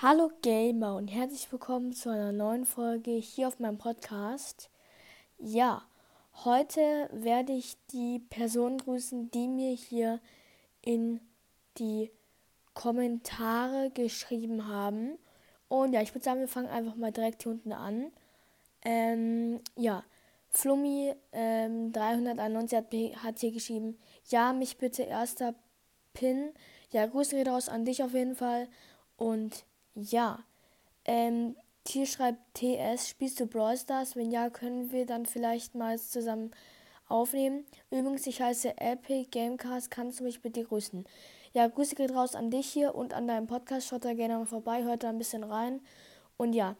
Hallo 0.00 0.30
Gamer 0.42 0.94
und 0.94 1.08
herzlich 1.08 1.50
willkommen 1.50 1.92
zu 1.92 2.08
einer 2.08 2.30
neuen 2.30 2.66
Folge 2.66 3.10
hier 3.10 3.48
auf 3.48 3.58
meinem 3.58 3.78
Podcast. 3.78 4.70
Ja, 5.38 5.82
heute 6.44 7.10
werde 7.10 7.52
ich 7.52 7.76
die 7.90 8.20
Personen 8.20 8.78
grüßen, 8.78 9.32
die 9.32 9.48
mir 9.48 9.72
hier 9.72 10.20
in 10.82 11.18
die 11.78 12.12
Kommentare 12.74 13.90
geschrieben 13.92 14.68
haben. 14.68 15.18
Und 15.66 15.94
ja, 15.94 16.00
ich 16.00 16.14
würde 16.14 16.24
sagen, 16.24 16.38
wir 16.38 16.46
fangen 16.46 16.68
einfach 16.68 16.94
mal 16.94 17.10
direkt 17.10 17.42
hier 17.42 17.50
unten 17.50 17.72
an. 17.72 18.12
Ähm, 18.84 19.60
ja, 19.74 20.04
Flummi 20.50 21.12
ähm, 21.32 21.92
391 21.92 22.78
hat, 22.78 23.24
hat 23.24 23.40
hier 23.40 23.50
geschrieben, 23.50 23.98
ja, 24.28 24.52
mich 24.52 24.78
bitte 24.78 25.02
erster 25.02 25.56
Pin. 26.12 26.52
Ja, 26.92 27.04
Grüße 27.06 27.34
geht 27.34 27.48
raus 27.48 27.68
an 27.68 27.84
dich 27.84 28.04
auf 28.04 28.14
jeden 28.14 28.36
Fall. 28.36 28.68
Und 29.16 29.64
ja. 29.98 30.40
Ähm, 31.04 31.56
Tier 31.84 32.06
schreibt 32.06 32.38
TS, 32.54 33.08
spielst 33.08 33.40
du 33.40 33.46
Brawl 33.46 33.76
Stars? 33.76 34.14
Wenn 34.14 34.30
ja, 34.30 34.50
können 34.50 34.92
wir 34.92 35.06
dann 35.06 35.26
vielleicht 35.26 35.74
mal 35.74 35.98
zusammen 35.98 36.50
aufnehmen. 37.08 37.64
Übrigens, 37.90 38.26
ich 38.26 38.42
heiße 38.42 38.76
Epic 38.78 39.28
Gamecast, 39.30 39.90
kannst 39.90 40.20
du 40.20 40.24
mich 40.24 40.42
bitte 40.42 40.64
grüßen? 40.64 41.06
Ja, 41.54 41.66
Grüße 41.66 41.94
geht 41.94 42.14
raus 42.14 42.34
an 42.34 42.50
dich 42.50 42.68
hier 42.68 42.94
und 42.94 43.14
an 43.14 43.26
deinem 43.26 43.46
Podcast. 43.46 43.86
Schaut 43.88 44.04
da 44.04 44.12
gerne 44.12 44.38
mal 44.38 44.44
vorbei, 44.44 44.84
hört 44.84 45.02
da 45.02 45.08
ein 45.08 45.18
bisschen 45.18 45.44
rein. 45.44 45.80
Und 46.36 46.52
ja, 46.52 46.76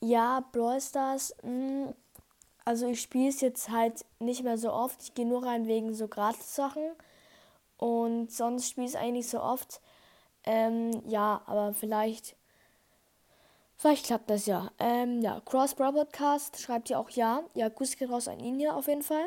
ja, 0.00 0.44
Brawl 0.52 0.80
Stars, 0.80 1.34
mh, 1.42 1.50
mm, 1.50 1.94
also 2.64 2.88
ich 2.88 3.00
spiele 3.00 3.30
es 3.30 3.40
jetzt 3.40 3.70
halt 3.70 4.04
nicht 4.18 4.42
mehr 4.42 4.58
so 4.58 4.72
oft. 4.72 5.02
Ich 5.02 5.14
gehe 5.14 5.24
nur 5.24 5.44
rein 5.44 5.66
wegen 5.66 5.94
so 5.94 6.08
Gratis-Sachen. 6.08 6.90
Und 7.78 8.32
sonst 8.32 8.68
spiele 8.68 8.86
ich 8.86 8.94
es 8.94 9.00
eigentlich 9.00 9.28
so 9.28 9.40
oft. 9.40 9.80
Ähm, 10.44 10.90
ja, 11.06 11.42
aber 11.46 11.72
vielleicht 11.72 12.36
Vielleicht 13.80 14.06
klappt 14.06 14.28
das 14.28 14.46
ja. 14.46 14.72
Ähm, 14.80 15.22
ja, 15.22 15.40
Cross 15.44 15.76
Bro 15.76 15.92
Podcast 15.92 16.60
schreibt 16.60 16.88
hier 16.88 16.98
auch 16.98 17.10
ja. 17.10 17.44
Ja, 17.54 17.68
Grüße 17.68 17.96
geht 17.96 18.10
raus 18.10 18.26
an 18.26 18.40
ihn 18.40 18.56
hier 18.58 18.74
auf 18.74 18.88
jeden 18.88 19.04
Fall. 19.04 19.26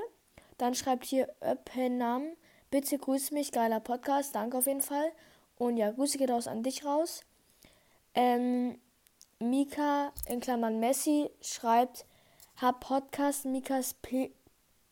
Dann 0.57 0.75
schreibt 0.75 1.05
hier 1.05 1.33
Öpenam. 1.39 2.33
Bitte 2.69 2.97
grüß 2.97 3.31
mich, 3.31 3.53
geiler 3.53 3.79
Podcast. 3.79 4.35
Danke 4.35 4.57
auf 4.57 4.67
jeden 4.67 4.81
Fall. 4.81 5.13
Und 5.57 5.77
ja, 5.77 5.91
Grüße 5.91 6.17
geht 6.17 6.29
raus 6.29 6.47
an 6.47 6.63
dich 6.63 6.83
raus. 6.83 7.22
Ähm, 8.13 8.77
Mika 9.39 10.11
in 10.25 10.41
Klammern 10.41 10.81
Messi 10.81 11.29
schreibt, 11.41 12.05
hab 12.57 12.81
Podcast, 12.81 13.45
Mikas 13.45 13.95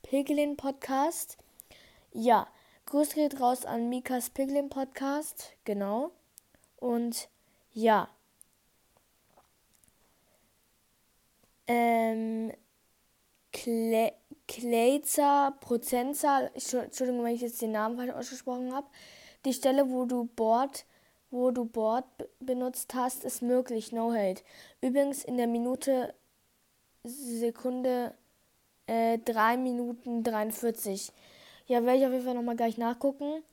Piglin 0.01 0.55
Podcast. 0.55 1.37
Ja, 2.13 2.47
Grüße 2.85 3.15
geht 3.15 3.41
raus 3.41 3.65
an 3.65 3.89
Mikas 3.89 4.29
Piglin 4.29 4.69
Podcast. 4.69 5.51
Genau. 5.65 6.11
Und 6.77 7.27
ja. 7.73 8.07
Ähm, 11.69 12.51
Kle 13.53 14.11
Kleizer 14.47 15.55
Prozentzahl, 15.61 16.51
Entschuldigung, 16.55 17.23
wenn 17.23 17.35
ich 17.35 17.41
jetzt 17.41 17.61
den 17.61 17.71
Namen 17.71 17.97
falsch 17.97 18.11
ausgesprochen 18.11 18.73
habe, 18.73 18.87
die 19.45 19.53
Stelle, 19.53 19.89
wo 19.91 20.05
du 20.05 20.25
Board, 20.25 20.85
wo 21.29 21.51
du 21.51 21.65
Board 21.65 22.05
benutzt 22.39 22.95
hast, 22.95 23.23
ist 23.23 23.43
möglich, 23.43 23.91
no 23.91 24.11
hate. 24.11 24.41
Übrigens 24.81 25.23
in 25.23 25.37
der 25.37 25.45
Minute, 25.45 26.15
Sekunde, 27.03 28.15
äh, 28.87 29.19
3 29.19 29.57
Minuten 29.57 30.23
43. 30.23 31.11
Ja, 31.67 31.83
werde 31.83 31.99
ich 31.99 32.05
auf 32.07 32.11
jeden 32.11 32.25
Fall 32.25 32.33
nochmal 32.33 32.55
gleich 32.55 32.79
nachgucken. 32.79 33.43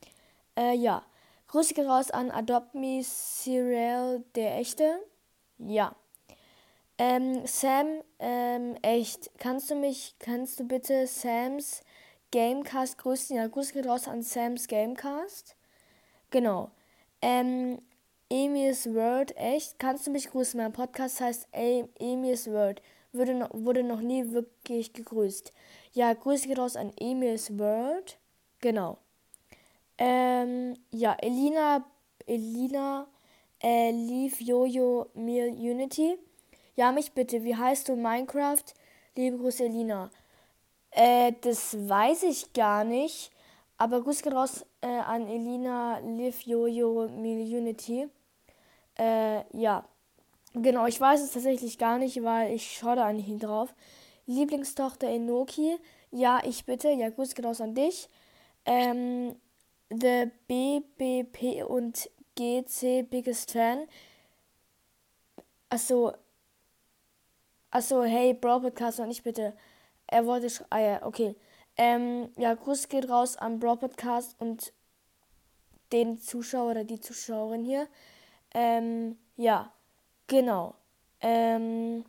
Äh, 0.57 0.75
ja. 0.77 1.05
Grüße 1.49 1.87
raus 1.87 2.11
an 2.11 2.31
Adopt 2.31 2.75
Me 2.75 3.03
Serial, 3.05 4.25
der 4.35 4.57
Echte. 4.57 4.99
Ja. 5.59 5.95
Ähm, 6.99 7.47
Sam, 7.47 8.03
ähm, 8.19 8.77
echt, 8.81 9.31
kannst 9.39 9.71
du 9.71 9.75
mich, 9.75 10.15
kannst 10.19 10.59
du 10.59 10.65
bitte 10.65 11.07
Sams 11.07 11.83
Gamecast 12.33 12.97
grüßen? 12.99 13.37
Ja, 13.37 13.47
Grüße 13.47 13.75
geht 13.75 13.87
raus 13.87 14.09
an 14.09 14.23
Sams 14.23 14.67
Gamecast. 14.67 15.57
Genau. 16.31 16.71
Ähm, 17.21 17.83
Emi's 18.31 18.93
World, 18.93 19.37
echt, 19.37 19.79
kannst 19.79 20.07
du 20.07 20.11
mich 20.11 20.31
grüßen? 20.31 20.59
Mein 20.59 20.73
Podcast 20.73 21.21
heißt 21.21 21.49
Emi's 21.53 22.51
World. 22.51 22.81
Wurde 23.13 23.35
noch, 23.35 23.51
wurde 23.53 23.83
noch 23.83 24.01
nie 24.01 24.33
wirklich 24.33 24.93
gegrüßt. 24.93 25.53
Ja, 25.93 26.13
Grüße 26.13 26.49
geht 26.49 26.59
raus 26.59 26.77
an 26.77 26.93
Emi's 26.99 27.59
World. 27.59 28.19
Genau. 28.61 28.99
Ähm, 29.99 30.77
ja, 30.91 31.15
Elina, 31.21 31.85
Elina, 32.27 33.07
äh, 33.63 33.91
Leave 33.91 34.43
Jojo 34.43 35.07
Meal 35.15 35.49
Unity. 35.51 36.19
Ja, 36.77 36.93
mich 36.93 37.13
bitte, 37.13 37.43
wie 37.43 37.57
heißt 37.57 37.89
du 37.89 37.97
Minecraft? 37.97 38.63
Liebe 39.17 39.39
Grüße, 39.39 39.65
Elina. 39.65 40.11
Äh, 40.91 41.33
das 41.41 41.75
weiß 41.89 42.25
ich 42.25 42.53
gar 42.53 42.85
nicht. 42.85 43.31
Aber 43.79 44.03
Grüße 44.03 44.23
geht 44.23 44.35
raus 44.35 44.67
äh, 44.83 44.87
an 44.89 45.27
Elina 45.27 46.01
Live 46.01 46.43
Jojo 46.43 47.05
Unity. 47.05 48.09
Äh, 48.99 49.45
ja. 49.59 49.89
Genau, 50.55 50.87
ich 50.87 51.01
weiß 51.01 51.23
es 51.23 51.33
tatsächlich 51.33 51.79
gar 51.79 51.99
nicht, 51.99 52.23
weil 52.23 52.55
ich 52.55 52.79
schaue 52.79 52.97
da 52.97 53.13
nicht 53.13 53.43
drauf. 53.43 53.75
Lieblingstochter 54.27 55.09
Enoki. 55.09 55.79
Ja, 56.11 56.41
ich 56.45 56.67
bitte. 56.67 56.91
Ja, 56.91 57.11
Grüße 57.11 57.35
geht 57.35 57.47
raus 57.47 57.63
an 57.63 57.75
dich. 57.75 58.09
Ähm, 58.67 59.37
The 59.91 60.31
BBP 60.49 61.65
und 61.65 62.11
GC 62.37 63.03
Biggest 63.09 63.53
Fan. 63.53 63.89
Achso, 65.71 66.13
Achso, 67.77 68.05
hey, 68.05 68.33
Bro 68.33 68.61
Podcast 68.61 69.01
und 69.01 69.11
ich 69.11 69.23
bitte. 69.23 69.53
Er 70.07 70.25
wollte. 70.25 70.51
Ah 70.71 70.79
ja, 70.79 71.05
okay. 71.05 71.37
Ähm, 71.77 72.31
ja, 72.39 72.55
Gruß 72.55 72.89
geht 72.89 73.11
raus 73.11 73.37
an 73.37 73.61
Bro 73.61 73.77
Podcast 73.77 74.35
und 74.39 74.73
den 75.93 76.19
Zuschauer 76.19 76.71
oder 76.71 76.85
die 76.85 77.01
Zuschauerin 77.03 77.67
hier. 77.67 77.87
Ähm, 78.55 79.19
ja, 79.37 79.75
genau. 80.27 80.75
Ähm, 81.21 82.07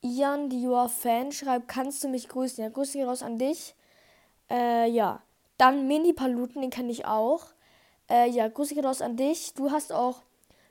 Ian, 0.00 0.48
die 0.48 0.66
Your 0.66 0.88
Fan, 0.88 1.32
schreibt, 1.32 1.68
kannst 1.68 2.02
du 2.02 2.08
mich 2.08 2.26
grüßen? 2.26 2.64
Ja, 2.64 2.70
Grüße 2.70 2.96
geht 2.96 3.06
raus 3.06 3.22
an 3.22 3.36
dich. 3.36 3.74
Äh, 4.50 4.88
ja. 4.88 5.20
Dann 5.58 5.86
Mini 5.86 6.14
Paluten, 6.14 6.62
den 6.62 6.70
kenne 6.70 6.92
ich 6.92 7.04
auch. 7.04 7.44
Äh, 8.08 8.30
ja, 8.30 8.48
Grüße 8.48 8.74
geht 8.74 8.86
raus 8.86 9.02
an 9.02 9.18
dich. 9.18 9.52
Du 9.52 9.70
hast 9.70 9.92
auch 9.92 10.22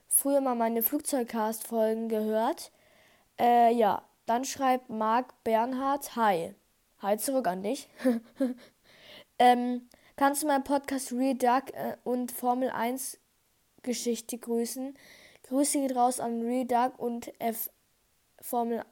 früher 0.08 0.40
mal 0.40 0.56
meine 0.56 0.82
Flugzeugcast-Folgen 0.82 2.08
gehört. 2.08 2.72
Äh, 3.40 3.72
ja, 3.72 4.02
dann 4.26 4.44
schreibt 4.44 4.90
Marc 4.90 5.42
Bernhard, 5.44 6.14
hi. 6.14 6.54
Hi 7.00 7.16
zurück 7.16 7.46
an 7.46 7.62
dich. 7.62 7.88
ähm, 9.38 9.88
kannst 10.16 10.42
du 10.42 10.46
meinen 10.46 10.62
Podcast 10.62 11.10
Real 11.10 11.34
Duck 11.34 11.72
äh, 11.72 11.96
und 12.04 12.32
Formel 12.32 12.68
1 12.68 13.18
Geschichte 13.82 14.36
grüßen? 14.36 14.94
Grüße 15.48 15.80
geht 15.80 15.96
raus 15.96 16.20
an 16.20 16.42
Real 16.42 16.66
Duck 16.66 16.98
und 16.98 17.32
F 17.40 17.70
Formel, 18.42 18.84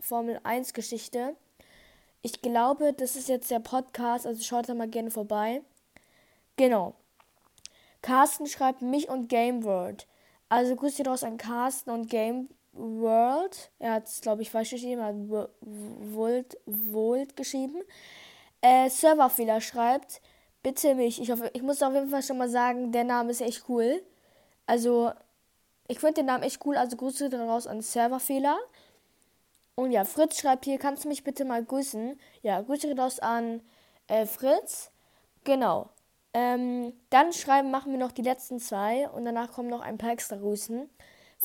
Formel 0.00 0.40
1 0.42 0.72
Geschichte. 0.72 1.36
Ich 2.22 2.42
glaube, 2.42 2.92
das 2.92 3.14
ist 3.14 3.28
jetzt 3.28 3.52
der 3.52 3.60
Podcast, 3.60 4.26
also 4.26 4.42
schaut 4.42 4.68
da 4.68 4.74
mal 4.74 4.88
gerne 4.88 5.12
vorbei. 5.12 5.62
Genau. 6.56 6.96
Carsten 8.02 8.48
schreibt 8.48 8.82
mich 8.82 9.08
und 9.08 9.28
Game 9.28 9.62
World. 9.62 10.08
Also 10.48 10.74
grüße 10.74 10.98
geht 10.98 11.08
raus 11.08 11.22
an 11.22 11.36
Carsten 11.36 11.90
und 11.90 12.10
Game 12.10 12.48
World. 12.76 13.70
Er 13.78 13.94
hat 13.94 14.06
es, 14.06 14.20
glaube 14.20 14.42
ich, 14.42 14.50
falsch 14.50 14.70
geschrieben. 14.70 15.00
Er 15.00 15.06
hat 15.08 15.16
Volt, 15.60 16.58
Volt 16.66 17.36
geschrieben. 17.36 17.82
Äh, 18.60 18.88
Serverfehler 18.90 19.60
schreibt, 19.60 20.20
bitte 20.62 20.94
mich. 20.94 21.20
Ich, 21.20 21.30
hoffe, 21.30 21.50
ich 21.52 21.62
muss 21.62 21.82
auf 21.82 21.94
jeden 21.94 22.10
Fall 22.10 22.22
schon 22.22 22.38
mal 22.38 22.48
sagen, 22.48 22.92
der 22.92 23.04
Name 23.04 23.30
ist 23.30 23.40
echt 23.40 23.68
cool. 23.68 24.02
Also, 24.66 25.12
ich 25.88 26.00
finde 26.00 26.14
den 26.14 26.26
Namen 26.26 26.42
echt 26.42 26.64
cool. 26.66 26.76
Also, 26.76 26.96
Grüße 26.96 27.28
daraus 27.28 27.66
an 27.66 27.82
Serverfehler. 27.82 28.58
Und 29.74 29.92
ja, 29.92 30.04
Fritz 30.04 30.40
schreibt 30.40 30.64
hier, 30.64 30.78
kannst 30.78 31.04
du 31.04 31.08
mich 31.08 31.22
bitte 31.22 31.44
mal 31.44 31.62
grüßen? 31.62 32.18
Ja, 32.42 32.62
Grüße 32.62 32.94
daraus 32.94 33.20
an 33.20 33.60
äh, 34.08 34.26
Fritz. 34.26 34.90
Genau. 35.44 35.90
Ähm, 36.32 36.92
dann 37.10 37.32
schreiben, 37.32 37.70
machen 37.70 37.92
wir 37.92 37.98
noch 37.98 38.12
die 38.12 38.22
letzten 38.22 38.58
zwei 38.58 39.08
und 39.08 39.24
danach 39.24 39.52
kommen 39.52 39.68
noch 39.68 39.80
ein 39.80 39.98
paar 39.98 40.10
extra 40.10 40.36
Grüßen. 40.36 40.90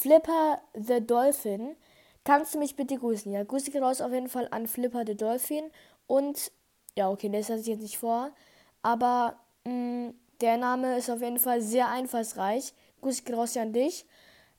Flipper 0.02 0.60
the 0.74 1.06
Dolphin. 1.06 1.76
Kannst 2.24 2.56
du 2.56 2.60
mich 2.60 2.76
bitte 2.76 2.98
grüßen? 2.98 3.32
Ja, 3.32 3.44
Grüße 3.44 3.70
geht 3.70 3.82
raus 3.82 4.02
auf 4.02 4.12
jeden 4.12 4.30
Fall 4.30 4.48
an 4.50 4.68
Flipper 4.68 5.04
the 5.06 5.16
Dolphin. 5.16 5.70
Und, 6.08 6.52
ja, 6.96 7.10
okay, 7.10 7.30
das 7.30 7.50
hatte 7.50 7.62
ich 7.62 7.68
jetzt 7.68 7.82
nicht 7.82 8.00
vor. 8.00 8.32
Aber 8.82 9.40
mh, 9.64 9.74
mm, 9.74 10.14
der 10.42 10.58
Name 10.58 10.98
ist 10.98 11.10
auf 11.10 11.22
jeden 11.22 11.38
Fall 11.38 11.62
sehr 11.62 11.88
einfallsreich. 11.90 12.74
Grüße 13.02 13.24
geht 13.24 13.36
raus 13.36 13.56
an 13.58 13.74
dich. 13.74 14.06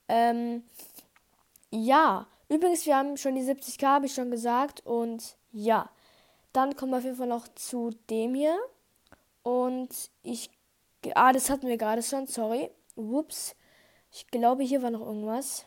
Ähm, 0.08 0.62
ja, 1.70 2.28
übrigens, 2.48 2.86
wir 2.86 2.96
haben 2.96 3.16
schon 3.16 3.34
die 3.34 3.42
70k, 3.42 3.84
habe 3.84 4.06
ich 4.06 4.14
schon 4.14 4.30
gesagt. 4.30 4.86
Und 4.86 5.36
ja, 5.50 5.90
dann 6.52 6.76
kommen 6.76 6.92
wir 6.92 6.98
auf 6.98 7.04
jeden 7.04 7.16
Fall 7.16 7.26
noch 7.26 7.48
zu 7.48 7.90
dem 8.10 8.34
hier. 8.34 8.56
Und 9.42 10.10
ich, 10.22 10.50
ah, 11.14 11.32
das 11.32 11.50
hatten 11.50 11.66
wir 11.66 11.78
gerade 11.78 12.02
schon, 12.02 12.28
sorry. 12.28 12.70
Whoops. 12.94 13.56
Ich 14.12 14.26
glaube, 14.28 14.62
hier 14.62 14.82
war 14.82 14.90
noch 14.90 15.00
irgendwas. 15.00 15.66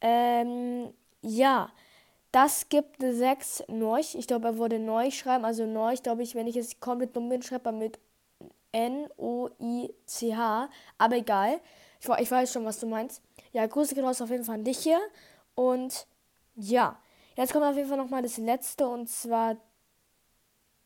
Ähm, 0.00 0.92
ja. 1.22 1.70
Das 2.30 2.68
gibt 2.68 3.02
eine 3.02 3.14
6 3.14 3.64
neu. 3.68 4.00
Ich 4.00 4.26
glaube, 4.26 4.48
er 4.48 4.58
wurde 4.58 4.78
neu 4.78 5.10
schreiben. 5.10 5.44
Also 5.44 5.64
neu, 5.64 5.94
glaube 5.96 6.22
ich, 6.22 6.34
wenn 6.34 6.46
ich 6.46 6.56
es 6.56 6.78
komplett 6.78 7.16
dumm 7.16 7.28
bin, 7.30 7.42
schreibt 7.42 7.66
er 7.66 7.72
mit 7.72 7.98
N-O-I-C-H. 8.72 10.68
Aber 10.98 11.16
egal. 11.16 11.60
Ich, 12.00 12.08
ich 12.08 12.30
weiß 12.30 12.52
schon, 12.52 12.64
was 12.64 12.80
du 12.80 12.86
meinst. 12.86 13.22
Ja, 13.52 13.66
Grüße 13.66 13.94
gehen 13.94 14.04
raus 14.04 14.20
auf 14.20 14.30
jeden 14.30 14.44
Fall 14.44 14.56
an 14.56 14.64
dich 14.64 14.78
hier. 14.78 15.00
Und 15.54 16.06
ja, 16.54 16.98
jetzt 17.36 17.52
kommt 17.52 17.64
auf 17.64 17.76
jeden 17.76 17.88
Fall 17.88 17.98
nochmal 17.98 18.22
das 18.22 18.36
letzte 18.36 18.88
und 18.88 19.08
zwar 19.08 19.56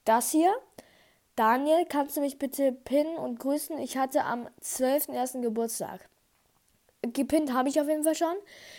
das 0.04 0.30
hier. 0.30 0.54
Daniel, 1.36 1.86
kannst 1.86 2.16
du 2.16 2.20
mich 2.20 2.38
bitte 2.38 2.72
pinnen 2.72 3.16
und 3.16 3.38
grüßen? 3.38 3.78
Ich 3.78 3.96
hatte 3.96 4.24
am 4.24 4.48
12.01. 4.62 5.40
Geburtstag. 5.40 6.08
Gepinnt 7.00 7.54
habe 7.54 7.70
ich 7.70 7.80
auf 7.80 7.88
jeden 7.88 8.04
Fall 8.04 8.14
schon. 8.14 8.34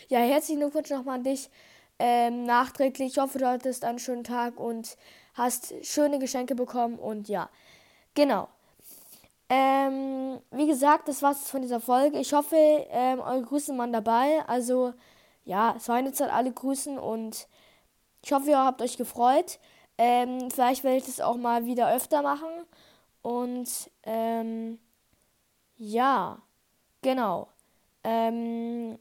Ja, 0.07 0.19
herzlichen 0.19 0.59
Glückwunsch 0.59 0.91
nochmal 0.91 1.15
an 1.15 1.23
dich. 1.23 1.49
Ähm, 1.97 2.45
nachträglich. 2.45 3.13
Ich 3.13 3.17
hoffe, 3.17 3.39
du 3.39 3.47
hattest 3.47 3.83
einen 3.83 3.97
schönen 3.97 4.23
Tag 4.23 4.59
und 4.59 4.97
hast 5.33 5.73
schöne 5.83 6.19
Geschenke 6.19 6.53
bekommen. 6.53 6.99
Und 6.99 7.27
ja, 7.27 7.49
genau. 8.13 8.47
Ähm, 9.49 10.39
wie 10.51 10.67
gesagt, 10.67 11.07
das 11.07 11.23
war's 11.23 11.49
von 11.49 11.63
dieser 11.63 11.79
Folge. 11.79 12.19
Ich 12.19 12.33
hoffe, 12.33 12.55
ähm, 12.55 13.19
eure 13.19 13.41
Grüße 13.41 13.75
waren 13.77 13.93
dabei. 13.93 14.43
Also, 14.47 14.93
ja, 15.43 15.73
es 15.75 15.89
waren 15.89 16.05
jetzt 16.05 16.21
halt 16.21 16.31
alle 16.31 16.51
Grüßen 16.51 16.99
und 16.99 17.47
ich 18.23 18.31
hoffe, 18.31 18.51
ihr 18.51 18.57
habt 18.63 18.81
euch 18.81 18.95
gefreut. 18.97 19.59
Ähm, 19.97 20.49
vielleicht 20.51 20.83
werde 20.83 20.97
ich 20.97 21.05
das 21.05 21.21
auch 21.21 21.37
mal 21.37 21.65
wieder 21.65 21.93
öfter 21.93 22.21
machen. 22.21 22.49
Und 23.21 23.69
ähm, 24.03 24.79
ja, 25.77 26.41
genau. 27.01 27.47
Ähm, 28.03 28.99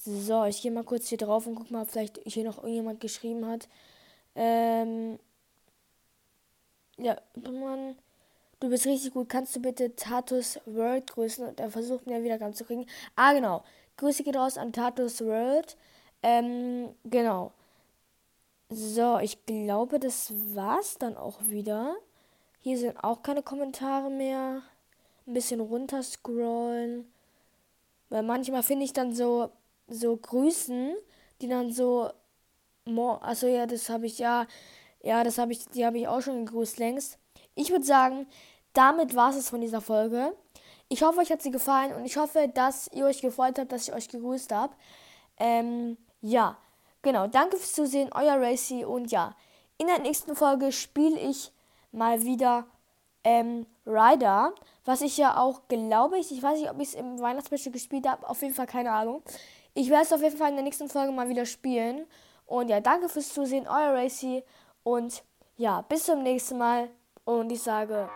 so, 0.00 0.44
ich 0.44 0.62
gehe 0.62 0.70
mal 0.70 0.84
kurz 0.84 1.08
hier 1.08 1.18
drauf 1.18 1.46
und 1.46 1.56
guck 1.56 1.70
mal, 1.70 1.82
ob 1.82 1.90
vielleicht 1.90 2.20
hier 2.24 2.44
noch 2.44 2.58
irgendjemand 2.58 3.00
geschrieben 3.00 3.46
hat. 3.46 3.68
Ähm, 4.34 5.18
ja, 6.96 7.16
man, 7.34 7.96
du 8.60 8.68
bist 8.68 8.86
richtig 8.86 9.12
gut. 9.12 9.28
Kannst 9.28 9.56
du 9.56 9.60
bitte 9.60 9.94
Tatus 9.96 10.60
World 10.66 11.12
grüßen? 11.12 11.46
Und 11.46 11.60
er 11.60 11.70
versucht 11.70 12.06
mir 12.06 12.22
wieder 12.22 12.38
ganz 12.38 12.58
zu 12.58 12.64
kriegen. 12.64 12.86
Ah, 13.16 13.32
genau. 13.32 13.64
Grüße 13.96 14.22
geht 14.22 14.36
raus 14.36 14.58
an 14.58 14.72
Tatus 14.72 15.20
World. 15.20 15.76
Ähm, 16.22 16.94
genau. 17.04 17.52
So, 18.70 19.18
ich 19.18 19.46
glaube, 19.46 19.98
das 19.98 20.32
war's 20.54 20.98
dann 20.98 21.16
auch 21.16 21.40
wieder. 21.42 21.96
Hier 22.60 22.76
sind 22.76 23.02
auch 23.02 23.22
keine 23.22 23.42
Kommentare 23.42 24.10
mehr. 24.10 24.62
Ein 25.26 25.34
bisschen 25.34 25.60
runter 25.60 26.02
scrollen. 26.02 27.10
Weil 28.10 28.22
manchmal 28.22 28.62
finde 28.62 28.84
ich 28.84 28.92
dann 28.92 29.14
so, 29.14 29.50
so 29.86 30.16
Grüßen, 30.16 30.94
die 31.40 31.48
dann 31.48 31.72
so. 31.72 32.10
Also 33.20 33.46
ja, 33.46 33.66
das 33.66 33.88
habe 33.88 34.06
ich 34.06 34.18
ja. 34.18 34.46
Ja, 35.02 35.22
das 35.24 35.38
habe 35.38 35.52
ich, 35.52 35.66
die 35.68 35.86
habe 35.86 35.98
ich 35.98 36.08
auch 36.08 36.20
schon 36.20 36.44
gegrüßt 36.44 36.78
längst. 36.78 37.18
Ich 37.54 37.70
würde 37.70 37.84
sagen, 37.84 38.26
damit 38.72 39.14
war 39.14 39.30
es 39.30 39.48
von 39.48 39.60
dieser 39.60 39.80
Folge. 39.80 40.34
Ich 40.88 41.02
hoffe, 41.02 41.20
euch 41.20 41.30
hat 41.30 41.42
sie 41.42 41.50
gefallen 41.50 41.94
und 41.94 42.04
ich 42.04 42.16
hoffe, 42.16 42.50
dass 42.52 42.88
ihr 42.92 43.04
euch 43.06 43.20
gefreut 43.20 43.58
habt, 43.58 43.72
dass 43.72 43.88
ich 43.88 43.94
euch 43.94 44.08
gegrüßt 44.08 44.52
habe. 44.52 44.74
Ähm, 45.38 45.96
ja. 46.20 46.58
Genau, 47.02 47.26
danke 47.26 47.56
fürs 47.56 47.72
Zusehen, 47.72 48.10
euer 48.12 48.40
Racy 48.40 48.84
und 48.84 49.10
ja, 49.10 49.34
in 49.76 49.86
der 49.86 50.00
nächsten 50.00 50.34
Folge 50.34 50.72
spiele 50.72 51.18
ich 51.18 51.52
mal 51.92 52.22
wieder 52.22 52.66
ähm, 53.24 53.66
Ryder, 53.86 54.52
was 54.84 55.00
ich 55.00 55.16
ja 55.16 55.36
auch 55.36 55.62
glaube 55.68 56.18
ich, 56.18 56.32
ich 56.32 56.42
weiß 56.42 56.58
nicht, 56.58 56.70
ob 56.70 56.80
ich 56.80 56.88
es 56.88 56.94
im 56.94 57.20
Weihnachtsspecial 57.20 57.72
gespielt 57.72 58.08
habe, 58.08 58.28
auf 58.28 58.42
jeden 58.42 58.54
Fall 58.54 58.66
keine 58.66 58.90
Ahnung. 58.90 59.22
Ich 59.74 59.90
werde 59.90 60.04
es 60.04 60.12
auf 60.12 60.22
jeden 60.22 60.36
Fall 60.36 60.50
in 60.50 60.56
der 60.56 60.64
nächsten 60.64 60.88
Folge 60.88 61.12
mal 61.12 61.28
wieder 61.28 61.46
spielen. 61.46 62.06
Und 62.46 62.68
ja, 62.68 62.80
danke 62.80 63.08
fürs 63.08 63.32
Zusehen, 63.32 63.68
euer 63.68 63.94
Racy 63.94 64.42
und 64.82 65.22
ja, 65.56 65.82
bis 65.82 66.04
zum 66.04 66.22
nächsten 66.22 66.58
Mal 66.58 66.88
und 67.24 67.52
ich 67.52 67.62
sage 67.62 68.08